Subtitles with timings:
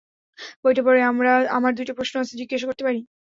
[0.63, 0.99] বইটা পড়ে,
[1.51, 2.99] আমার দুইটা প্রশ্ন আছে, -জিজ্ঞাস করতে পারি?